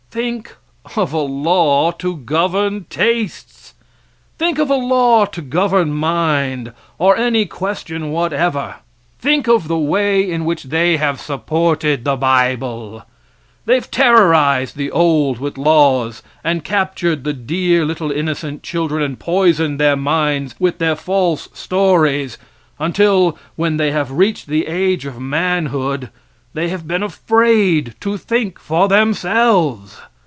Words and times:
Think 0.13 0.57
of 0.97 1.13
a 1.13 1.19
law 1.21 1.91
to 1.93 2.17
govern 2.17 2.85
tastes! 2.89 3.75
Think 4.37 4.59
of 4.59 4.69
a 4.69 4.75
law 4.75 5.23
to 5.27 5.41
govern 5.41 5.93
mind, 5.93 6.73
or 6.97 7.15
any 7.15 7.45
question 7.45 8.11
whatever! 8.11 8.75
Think 9.19 9.47
of 9.47 9.69
the 9.69 9.77
way 9.77 10.29
in 10.29 10.43
which 10.43 10.63
they 10.63 10.97
have 10.97 11.21
supported 11.21 12.03
the 12.03 12.17
bible! 12.17 13.05
They've 13.63 13.89
terrorized 13.89 14.75
the 14.75 14.91
old 14.91 15.39
with 15.39 15.57
laws, 15.57 16.21
and 16.43 16.65
captured 16.65 17.23
the 17.23 17.31
dear, 17.31 17.85
little 17.85 18.11
innocent 18.11 18.63
children 18.63 19.01
and 19.01 19.17
poisoned 19.17 19.79
their 19.79 19.95
minds 19.95 20.55
with 20.59 20.77
their 20.79 20.97
false 20.97 21.47
stories 21.53 22.37
until, 22.79 23.37
when 23.55 23.77
they 23.77 23.91
have 23.93 24.11
reached 24.11 24.47
the 24.47 24.67
age 24.67 25.05
of 25.05 25.21
manhood, 25.21 26.09
they 26.53 26.67
have 26.67 26.85
been 26.85 27.01
afraid 27.01 27.95
to 28.01 28.17
think 28.17 28.59
for 28.59 28.89
themselves. 28.89 30.01